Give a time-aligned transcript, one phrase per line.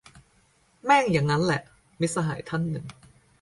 [0.85, 1.61] แม่งยังงั้นแหละ-
[1.99, 2.85] มิตรสหายท่านหนึ่ง